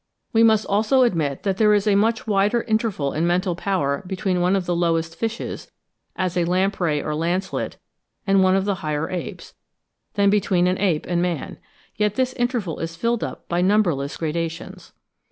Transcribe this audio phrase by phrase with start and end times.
[0.33, 4.41] We must also admit that there is a much wider interval in mental power between
[4.41, 5.69] one of the lowest fishes,
[6.15, 7.77] as a lamprey or lancelet,
[8.25, 9.53] and one of the higher apes,
[10.15, 11.59] than between an ape and man;
[11.97, 14.91] yet this interval is filled up by numberless gradations.